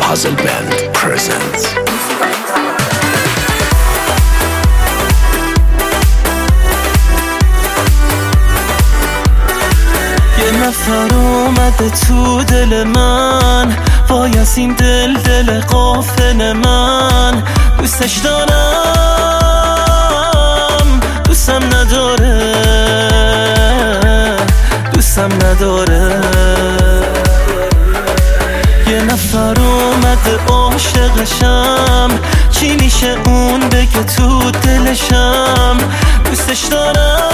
Puzzle 0.00 0.34
Band 0.42 0.70
presents. 0.92 1.64
یه 10.38 10.66
نفر 10.66 11.14
اومده 11.14 11.90
تو 11.90 12.42
دل 12.42 12.84
من 12.84 13.76
وای 14.08 14.38
از 14.38 14.58
این 14.58 14.72
دل 14.72 15.14
دل 15.14 15.60
قافل 15.60 16.52
من. 16.52 17.42
دوستش 17.78 18.16
دارم. 18.16 19.53
دوستم 25.14 25.46
نداره. 25.46 26.20
یه 28.90 29.02
نفر 29.02 29.60
اومده 29.60 30.38
عاشقشم. 30.48 32.10
چی 32.50 32.76
میشه 32.76 33.16
اون 33.26 33.60
بگه 33.60 34.02
تو 34.02 34.50
دلشم؟ 34.50 35.78
دوستش 36.24 36.64
دارم. 36.64 37.33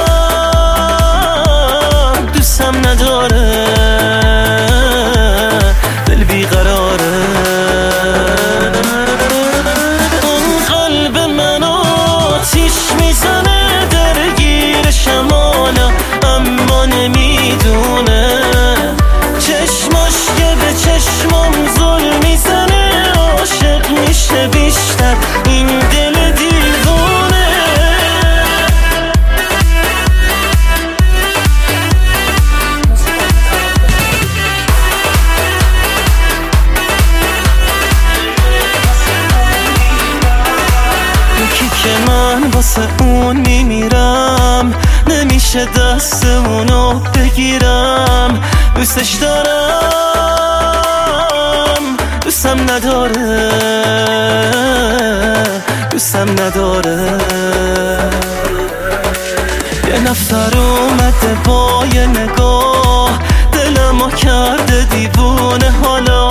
چشمام 21.00 21.52
ظلم 21.78 22.18
می‌زنه 22.24 23.12
عاشق 23.12 23.90
میشه 23.90 24.48
بیشتر. 24.48 25.14
این 25.46 25.66
دل 25.66 26.30
دیوونه. 26.30 27.48
یکی 41.42 41.70
که 41.82 42.10
من 42.12 42.50
واسه 42.50 42.88
اون 43.00 43.36
میمیرم 43.36 44.74
نمیشه 45.06 45.64
دست 45.64 46.24
اونو 46.24 46.94
بگیرم. 46.94 48.42
دوستش 48.74 49.14
دارم. 49.14 50.09
دوستم 52.30 52.60
نداره 52.70 53.50
دوستم 55.90 56.30
نداره. 56.30 57.18
یه 59.88 59.98
نفر 59.98 60.56
اومده 60.56 61.34
با 61.44 61.84
یه 61.94 62.06
نگاه 62.06 63.18
دلمو 63.52 64.10
کرده 64.10 64.84
دیوونه. 64.84 65.70
حالا 65.84 66.30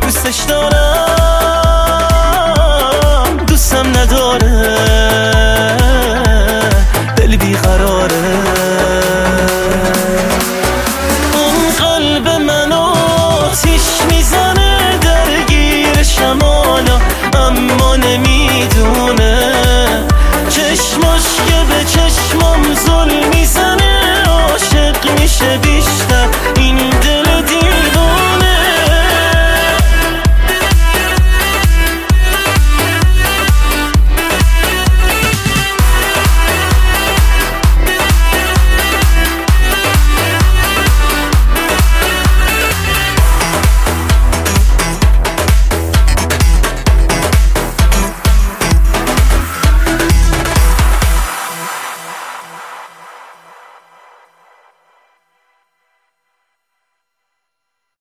دوستش 0.00 0.40
دارم 0.40 0.76
دوستم 3.46 3.86
نداره. 3.86 4.99
sorry 22.74 23.29